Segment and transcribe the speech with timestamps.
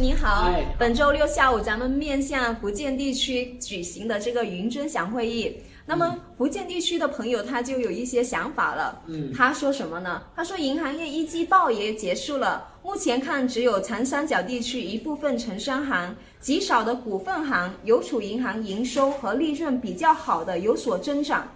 [0.00, 8.98] 师您好哎，本周六下午咱们面向福建地区举行的这个云尊享会议，那么福建地区的朋友他就有一些想法了。
[9.08, 10.22] 嗯，他说什么呢？
[10.34, 21.46] 他说银行业一季报也结束了，目前看只有长三角地区一部分城商行、极少的股份行、邮储银行营收和利润比较好的有所增长。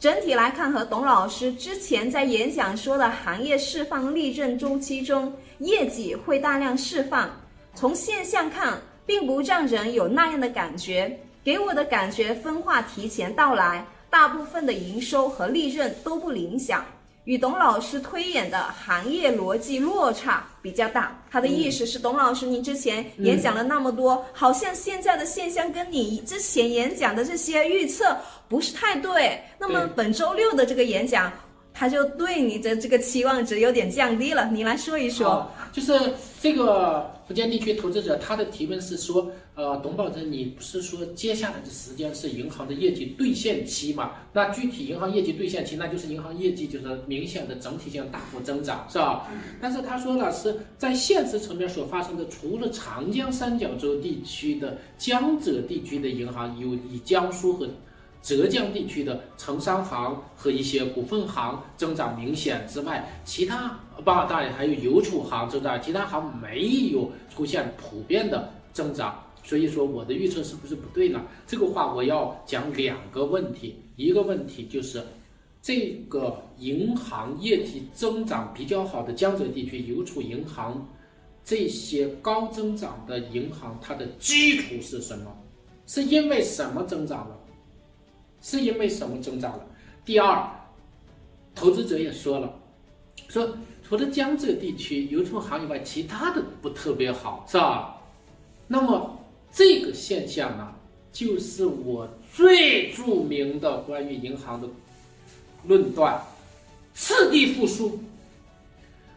[0.00, 7.30] 整体来看，和董老师之前在演讲说的行业释放利润周期中，业绩会大量释放。
[7.74, 11.18] 从现象看，并不让人有那样的感觉。
[11.44, 16.84] 给我的感觉，分化提前到来，大部分的营收和利润都不理想，
[17.24, 21.20] 与董老师推演的行业逻辑落差比较大。
[21.28, 28.16] 他的意思是，董老师，您之前演讲了那么多，好像现在的现象跟你之前演讲的这些预测
[28.48, 29.42] 不是太对。
[29.58, 31.32] 那么本周六的这个演讲，
[31.74, 34.50] 他就对你的这个期望值有点降低了。
[34.50, 35.50] 你来说一说。
[35.72, 35.98] 就是
[36.42, 44.12] 这个福建地区投资者他的提问是说，呃，董宝珍，你不是说接下来的时间是银行的业绩兑现期嘛？
[44.34, 49.30] 那具体银行业绩兑现期，那就是银行业绩就是明显的整体性大幅增长，是吧？
[49.62, 57.66] 但是他说了，是在现实层面所发生的，除了长江三角洲地区的江浙地区的银行有以江苏和
[58.22, 69.20] 浙江地区的城商行和一些股份行增长明显之外，其他当当然还有邮储行增长，其他行没有出现普遍的增长。
[69.42, 71.20] 所以说我的预测是不是不对呢？
[71.48, 75.02] 这个话我要讲两个问题，一个问题就是
[75.60, 80.86] 这个银行业绩增长比较好的江浙地区邮储银行
[81.44, 85.36] 这些高增长的银行，它的基础是什么？
[85.88, 87.36] 是因为什么增长了？
[88.42, 89.64] 是因为什么增长了？
[90.04, 90.46] 第二，
[91.54, 92.52] 投资者也说了，
[93.28, 97.96] 说除了江浙地区邮储行以外，其他的不特别好，是吧？
[98.66, 99.18] 那么
[99.52, 100.72] 这个现象呢，
[101.12, 104.68] 就是我最著名的关于银行的
[105.66, 106.20] 论断：
[106.94, 107.98] 次第复苏。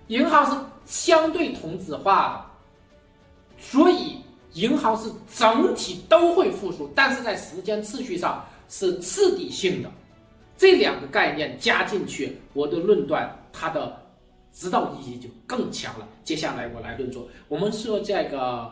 [0.07, 2.33] 银行是相对同质化
[3.57, 4.17] 的，所以
[4.53, 9.91] 银行是整体都会复苏，但是在时间次序上是次第性的。
[10.57, 14.01] 这两个概念加进去，我的论断它的
[14.53, 16.07] 指导意义就更强了。
[16.23, 18.71] 接下来我来论述，我们说这个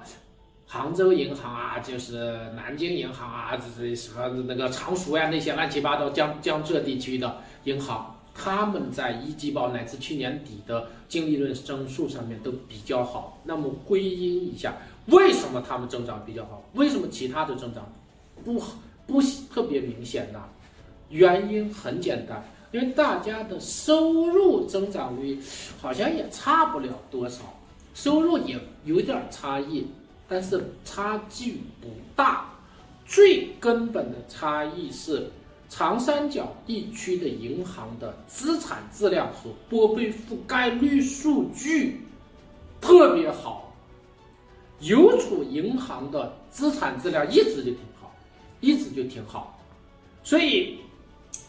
[0.65, 13.37] 杭州银行啊，就是南京银行啊，这这什么那个常熟呀那些乱七八糟江江浙地区的银行，他们在一季报乃至去年底的净利润增速上面都比较好。
[13.43, 14.73] 那么归因一下，
[15.07, 16.63] 为什么他们增长比较好？
[16.75, 17.85] 为什么其他的增长
[18.45, 18.73] 不好
[19.05, 19.21] 不
[19.53, 20.41] 特别明显呢？
[21.09, 25.39] 原因很简单，因为大家的收入增长率
[25.79, 27.41] 好像也差不了多少，
[27.93, 29.85] 收入也有点差异，
[30.27, 32.49] 但是差距不大。
[33.05, 35.29] 最根本的差异是，
[35.69, 41.99] 长三角地区的银行的资产质量和拨备覆盖率数据
[42.79, 43.73] 特别好，
[44.79, 47.77] 邮储银行的资产质量一直就挺，
[48.63, 49.59] 一直就挺好，
[50.23, 50.77] 所以。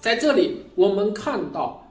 [0.01, 1.83] 在这里，我们看到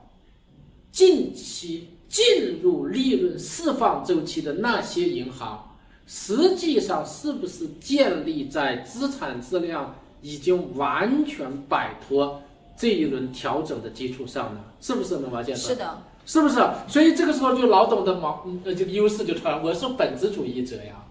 [0.92, 5.76] 近期进入利润释放周期的那些银行，
[6.06, 12.40] 实际上是不是建立在资产质量已经完全摆脱
[12.78, 14.62] 这一轮调整的基础上呢？
[14.80, 15.72] 是不是能王先生？
[15.72, 16.56] 是的，是不是？
[16.88, 19.64] 所以这个时候就老董的毛呃这个优势就出来了。
[19.64, 21.04] 我是本质主义者呀。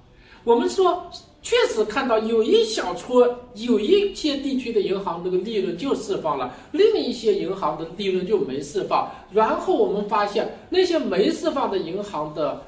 [0.44, 1.10] 我们说。
[1.44, 9.10] 确实看到有一小撮、有一些地区的银行这个利润就释放了，另一些银行的利润就没释放。
[9.32, 12.62] 然后我们发现那些没释放的银行的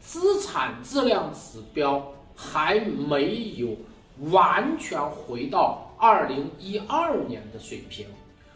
[0.00, 3.68] 资产质量指标还没有
[4.30, 8.04] 完全回到二零一二年的水平。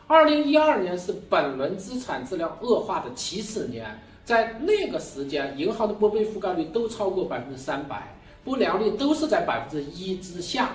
[0.07, 8.14] 二零一二年是本轮资产质量恶化的起始年，在那个时间，银行的拨备覆盖率都超过百分之三百。
[8.45, 10.73] 不良率都是在百分之一之下，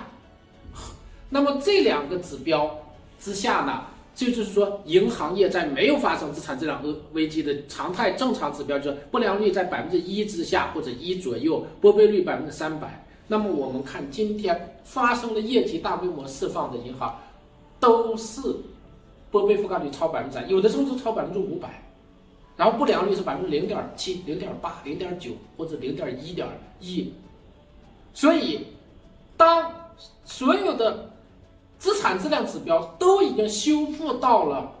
[1.30, 2.76] 那么这两个指标
[3.20, 3.84] 之下呢，
[4.14, 13.06] 就就是说，银行业在没有发生资产质量恶危机的常态正常指标，就是不良率在百分之一之下或者一左右，拨备率百分之三百。
[13.28, 17.16] 那么我们看今天发生的业绩大规模释放的银行，
[17.78, 18.40] 都是
[19.30, 21.80] 拨备覆盖率超百分之三，有的甚至超百分之五百，
[22.56, 26.48] 然后不良率是百分之零点七、零点八、零点九或者零点一点
[26.80, 27.12] 一。
[28.12, 28.66] 所以，
[29.36, 29.72] 当
[30.24, 31.10] 所有的
[31.78, 34.72] 资产质量指标都已经修复到了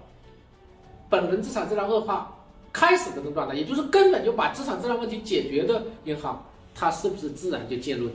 [1.08, 2.36] 本轮资产质量恶化
[2.72, 6.44] 开始的这个状态，也就是根本就把资产质量问题解决的银行，
[6.74, 8.10] 它是不是自然就进入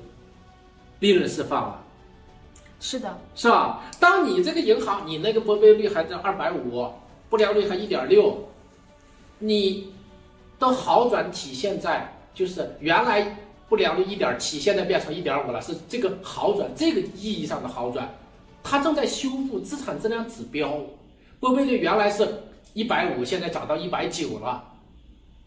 [1.00, 1.82] 利润释放了？
[2.80, 3.84] 是的，是吧？
[4.00, 6.88] 当你这个银行，你那个拨备率还在二百五，
[7.30, 8.48] 不良率还一点六，
[9.40, 9.94] 你
[10.60, 18.08] 的好转体现在就是原来不良率一点七，现在变成一点五了，是这个好转，这个意义上的好转，
[18.64, 20.80] 它正在修复资产质量指标，
[21.40, 22.28] 拨备率原来是
[22.74, 24.64] 一百五，现在涨到一百九了，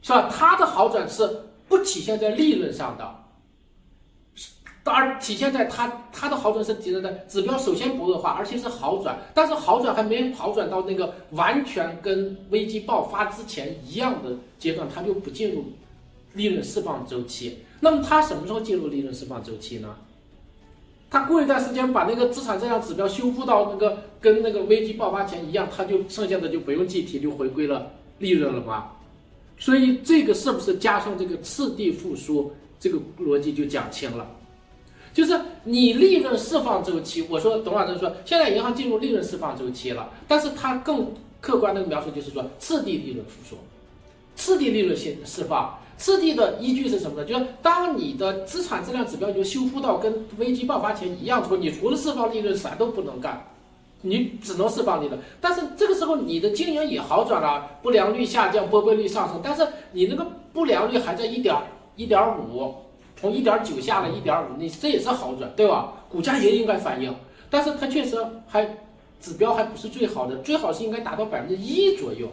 [0.03, 0.29] 是吧？
[0.31, 3.15] 它的好转是不体现在利润上的。
[4.85, 15.67] 而体现在它它的好转是体现在指标首先不恶化，而且是好转，但是好转还没好转到那个完全跟危机爆发之前一样的阶段，它就不进入
[16.33, 17.59] 利润释放周期。
[17.81, 19.95] 那么它什么时候进入利润释放周期呢？
[21.11, 28.93] 它过一段时间把那个资产质量指标修复到那个跟那个危机爆发前一样，它就剩下的就不用计提，就回归了利润了吗？
[29.59, 34.31] 所以这个是不是加上这个次第复苏，这个逻辑就讲清了。
[35.15, 41.11] 就是你利润释放周期，我说董老师说，现在银行进入利润释放周期了，但是它更
[41.41, 43.57] 客观的描述就是说次第利润复苏，
[44.39, 47.27] 次第利润性释放，次第的依据是什么呢？
[47.27, 53.45] 就是当你的资产质量指标已经修复到跟危机爆发前一样之后，你除了释放利润啥都不能干，
[54.03, 55.19] 你只能释放利润。
[55.41, 61.55] 但是这个时候你的经营也好转了，不良率下降，拨备率上升，但是你那个不良率还在一点
[61.97, 62.73] 一点五。
[63.21, 65.93] 从一点九下了一点五，你这也是好转，对吧？
[66.09, 67.13] 股价也应该反应，
[67.51, 68.65] 但是它确实还
[69.21, 72.29] 指标还不是最好的，最好是应该达到百分之一左右，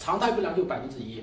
[0.00, 1.22] 常态不良就百分之一，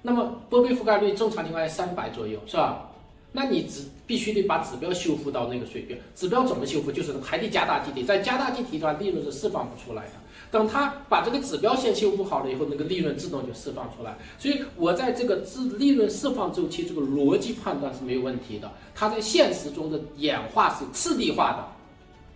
[0.00, 2.86] 那么拨备覆盖率正常情况下三百左右，是吧？
[3.32, 6.90] 那你只必须得把指标修复到那个水平，指标怎么修复？
[6.90, 10.12] 就是还得加大计提，在加大计提端利润是释放不出来的。
[10.50, 14.16] 等他把这个指标先修复好了以后，那个利润自动就释放出来。
[14.36, 18.68] 所以我在这个自利润释放周期这个逻辑判断是没有问题的。
[18.94, 21.64] 它在现实中的演化是次第化的，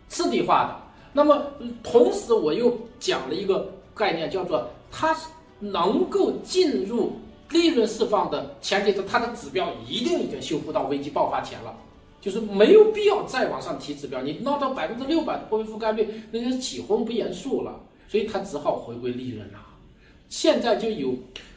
[0.09, 0.77] 次第化的。
[1.13, 1.45] 那么
[1.83, 5.27] 同时我又讲了一个概念，叫做它是
[5.61, 7.13] 能够进入
[7.51, 11.75] 利润释放的前提是它的指标一定已经修复到危机爆发前了，
[12.21, 14.21] 就是没有必要再往上提指标。
[14.23, 17.81] 你闹到百分之六百的货币覆盖率，那就是起哄不严肃了。
[18.07, 19.59] 所以它只好回归利润了。
[20.29, 21.15] 现在就有，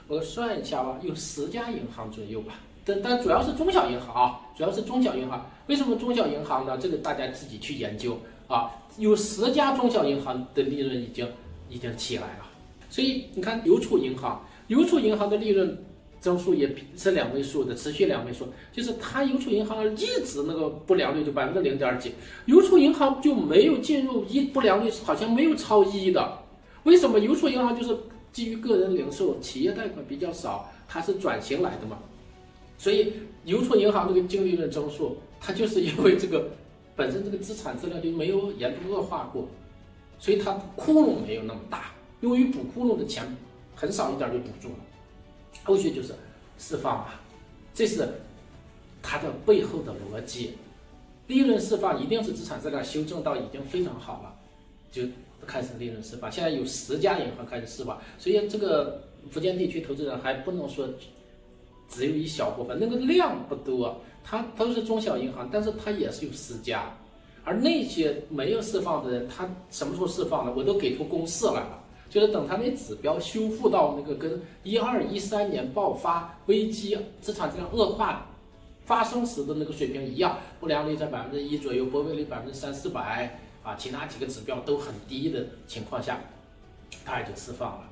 [0.07, 2.55] 我算一下吧，有十家银行左右吧。
[2.85, 5.49] 但但主要是中小银行啊，主要是中小银行。
[5.67, 6.77] 为什么中小银行呢？
[6.77, 8.17] 这个大家自己去研究
[8.47, 8.71] 啊。
[8.97, 11.27] 有十家中小银行的利润已经
[11.69, 12.45] 已经起来了。
[12.89, 15.77] 所以你看邮储银行，邮储银行的利润
[16.19, 18.47] 增速也是两位数的，持续两位数。
[18.71, 22.11] 就是它邮储银行一直那个不良率就百分之零点几，
[22.45, 26.39] 邮储银行就没有进入一不良率好像没有超一的。
[26.83, 27.97] 为什么邮储银行就是
[28.31, 31.97] 基于个人零售、企业贷款比较少，它是转型来的嘛？
[32.77, 33.11] 所以
[33.45, 36.49] 邮储银行这个净利润增速，它就是因为这个
[36.95, 39.47] 本身这个资产质量就没有严重恶化过，
[40.19, 41.91] 所以它窟窿没有那么大，
[42.21, 43.23] 用于补窟窿的钱
[43.75, 44.75] 很少一点就补住了。
[45.63, 46.13] 后续就是
[46.57, 47.09] 释放嘛，
[47.73, 48.07] 这是
[49.01, 50.55] 它的背后的逻辑。
[51.27, 54.33] 利润释放一定是资产质量修正到已经非常好了，
[54.91, 55.03] 就。
[55.45, 60.85] 开始利润释放，现在有十家银行开始释放，所以这个福建地区投资人还不能说
[61.87, 66.91] 只有一小部分，那个量不多，它都是中小银行，但是它也是有十家，
[67.45, 70.51] 而那些没有释放的人，他什么时候释放的？
[70.51, 78.27] 我都给出公式来了，就是等它那指标修复到那个跟一二一三年爆发危机、资产质量恶化
[78.85, 83.39] 发生时的那个水平一样，不良率在百分之一左右，拨备率百分之三四百。
[83.63, 86.21] 啊，其他几个指标都很低的情况下，
[87.03, 87.83] 它也就释放了。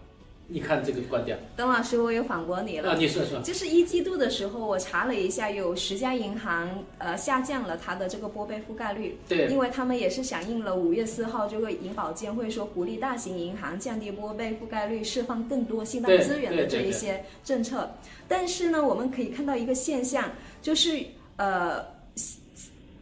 [0.47, 2.91] 你看这个观点，邓老师，我又反驳你了。
[2.91, 9.17] 啊，你说说，就是一季度的时候，我查了一下，有十家银行呃下降了它的这个拨备覆盖率。
[9.27, 17.89] 对，因为他们也是响应了五月四号这个银保监会说鼓励大型银行降低拨备覆盖率，释放更多信贷资源的这一些政策。
[18.27, 21.03] 但是呢，我们可以看到一个现象，就是
[21.37, 21.83] 呃。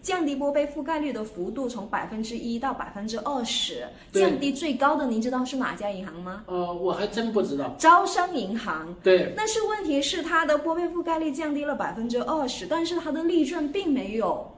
[0.04, 6.44] 降低拨备覆盖率的幅度从百分之一到百分之二十，降低最高的，您知道是哪家银行吗？
[6.46, 7.74] 呃，我还真不知道。
[7.80, 8.94] 招商银行。
[9.02, 9.34] 对。
[9.34, 14.52] 但是问题是，它的拨备覆盖率降低了百分之二十，但是它的利润并没有，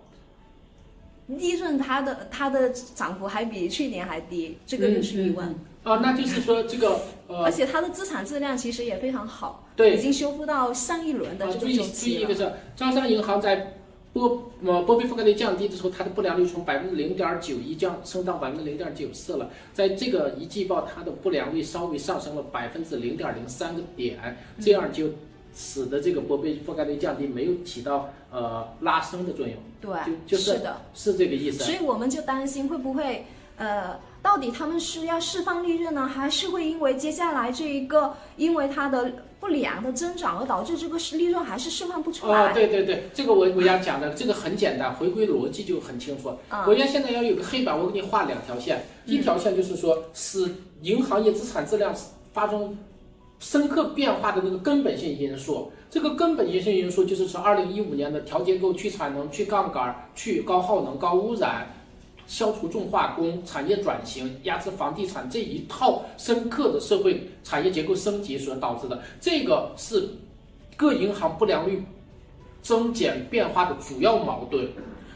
[1.27, 5.47] 利润它的它的涨幅还比去年还低，这个就是疑问。
[5.83, 7.43] 啊，那就是说这个呃。
[7.43, 12.21] 而且它的资产质量其实也非常好，对，已经修复到上一轮的这个周期了。
[12.21, 13.73] 一个是招商银行在。
[14.15, 19.49] 波呃波比覆盖率降低的时候，它的不良率从百分之零点九一降升到百分之零点九四了。
[19.73, 25.09] 在这个一季报，它的不良率稍微上升了百分之零点零三个点，这样就
[25.53, 29.91] 使得这个波比覆盖率降低，没有起到呃拉升的作用，对，
[30.25, 31.65] 就就是的，是这个意思。
[31.65, 33.25] 所以我们就担心会不会
[33.57, 42.37] 呃，到底他们是要释放利润呢，还是会因为接下来这一个因为它的不良的增长而导致这个利润还是释放不出来？
[42.37, 46.29] 啊，对对对，这个我我要讲的这个很简单，回归逻辑就很清楚。
[46.51, 50.49] 嗯我要现在要有个黑板，我给你画两条线，一条线就是说使
[50.81, 51.93] 银行业资产质量
[52.33, 52.77] 发生
[53.39, 55.71] 深刻变化的那个根本性因素。
[55.89, 61.67] 这个根本性因素就是从，二零一五年的调结构、去产能、去杠杆、去高耗能、高污染。
[62.27, 70.09] 消除重化工、产业转型、压制房地产这一套深刻的社会产业结构升级所导致的，这个是
[70.75, 71.83] 各银行不良率
[72.61, 74.67] 增减变化的主要矛盾。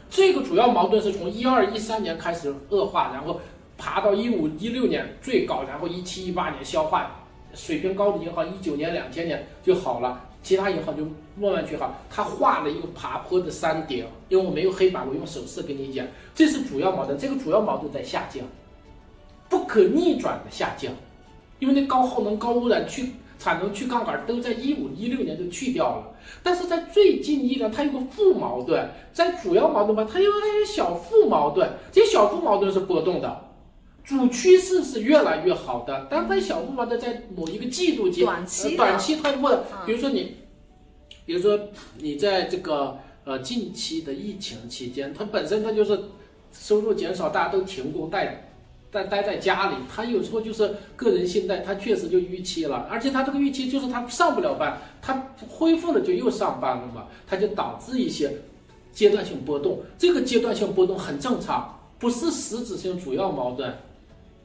[0.08, 3.40] 这个主要矛盾是从一二一三年开始恶化，然后
[3.76, 7.24] 爬到一五一六年最高，然后一七一八年消化，
[7.54, 11.04] 水平高的银行一九年、两千年就好了，其他银行就
[11.36, 11.98] 慢慢去好。
[12.08, 17.18] 它画了一个爬坡的山顶，因为我没有黑板，我用手势跟你讲，这是主要矛盾。
[17.18, 18.42] 这个主要矛盾在下降，
[19.48, 20.92] 不可逆转的下降，
[21.58, 26.06] 因为那高耗能、高污染、去产能、去杠杆都在一五一六年就去掉了。
[26.42, 33.49] 但是在最近一年，它有个负矛盾，在主要矛盾吧，它有它有小负矛盾，这些小负矛盾是波动的。
[34.16, 39.62] 主趋势是越来越好的，但它小负矛盾在某一个季度间，短期呃短期它不，嗯。
[39.86, 40.36] 比如说你，
[41.24, 41.58] 比如说
[41.98, 45.98] 你在这个呃近期的疫情期间，它本身它就是
[46.52, 48.48] 收入减少，大家都停工待
[48.90, 55.14] 待待在家里，他有时候就是个人信贷，他确实就逾期了，而且他这个逾期就是他上不了班，他
[55.48, 58.32] 恢复了就又上班了嘛，他就导致一些
[58.92, 59.78] 阶段性波动。
[59.96, 63.72] 这个阶段性波动很正常，不是实质性主要矛盾，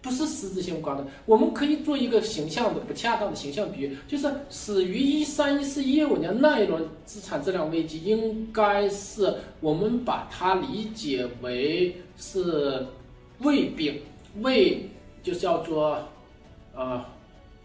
[0.06, 1.04] 不是实质性关的。
[1.26, 12.86] 我们可以做一个形象的不恰当的形象比喻，就是始于一三、一四、一五年那一轮资产质量危机，应该是我们把它理解为是
[13.40, 14.00] 胃病。
[14.42, 14.88] 胃
[15.24, 15.98] 就叫做，
[16.76, 17.04] 呃，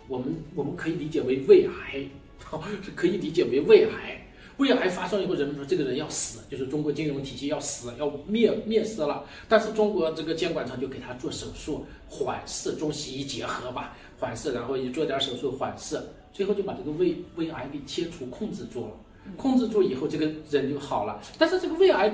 [0.09, 2.01] 我们我们可以理解为胃癌，
[2.83, 4.20] 是可以理解为胃癌。
[4.61, 9.25] 胃癌发生以后，人们说这个人要死，就是中国金融体系要死，要灭灭失了。
[9.49, 15.99] 但是中国这个监管层就给他做手术缓释，中西医结合吧，缓释，然后也做点手术缓释，
[16.33, 18.93] 最后就把这个胃胃癌给切除控制住了。
[19.37, 21.21] 控制住以后，这个人就好了。
[21.39, 22.13] 但是这个胃癌，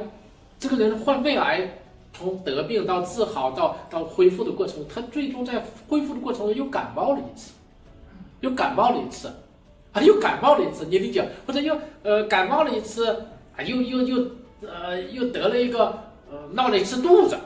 [0.59, 1.69] 这个人患胃癌。
[2.19, 7.53] 从得病到治好到到恢复的过程，他最终在恢复的过程中又感冒了一次，
[8.41, 9.29] 又感冒了一次，
[9.93, 11.29] 啊，又感冒了一次，你理解？
[11.47, 13.11] 或者又呃感冒了一次，
[13.57, 14.31] 啊，又又又
[14.63, 15.87] 呃又得了一个
[16.31, 17.37] 呃闹了一次肚子，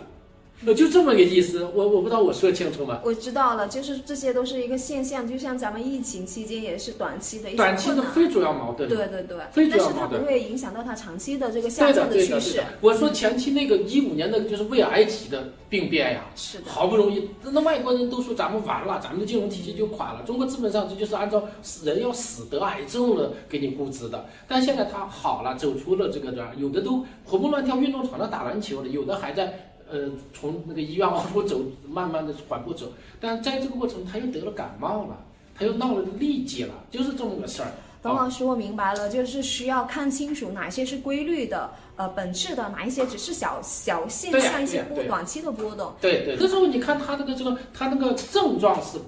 [0.67, 1.65] 呃就这么个意思。
[1.75, 3.01] 我我不知道我说清楚吗？
[3.05, 8.03] 我知道了，就是这些都是一个现象，就像咱们疫情期间也是短期的一些短期的。
[8.03, 8.89] 非主要矛盾。
[8.89, 12.65] 对对对，非主但是它要矛盾不会影响到它长期的这个下降的，趋势对的对的。。
[12.81, 20.23] 我说前期那个一五年那个就是胃癌级的病变呀，是的，好不容易，那外国人都说咱们完了，咱们的金融体系就垮了。
[20.27, 32.93] 中国基本上这就是按照死人要死得癌症了给你估值的，但现在他好了，走出了这个这儿，有的都活蹦乱跳运动场上打篮球了，有的还在呃从那个医院往出走，慢慢的缓步走。
[33.21, 35.19] 但在这个过程，他又得了感冒了，
[35.55, 37.71] 他又闹了痢疾了，就是这么个事儿。
[38.03, 45.93] 董老师，我明白了，就是需要看清楚哪些是规律的、呃本质的，哪一些只是小小现象、一些波短期的波动。
[46.01, 48.99] 对对，这时候你看他这个这个他那个症状是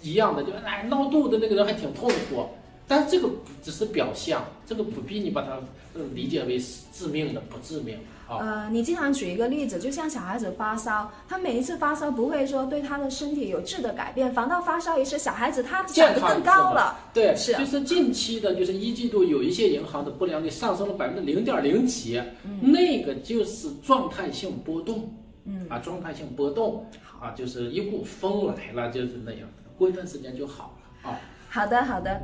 [0.00, 2.46] 一样的，就哎闹肚子那个人还挺痛苦，
[2.86, 3.28] 但是这个
[3.60, 5.58] 只是表象，这个不必你把它
[5.94, 8.17] 呃理解为是致命的，不致命啊。
[8.28, 16.98] 呃，你经常举一个例子，就像小孩子发烧，他每一次发烧不会说对他的身体有质的改变，反倒发烧一次，小孩子他长得更高了。
[17.14, 17.52] 对，是。
[17.52, 22.72] 啊就是近期的，就是一季度有一些银行的不良率上升了百分之零点零几，嗯。
[22.72, 25.12] 那个就是状态性波动，
[25.44, 26.84] 嗯，啊，状态性波动。
[27.20, 31.18] 啊，就是一股风来了，就是那样的，过一段时间就好了啊。
[31.48, 32.20] 好的，好的。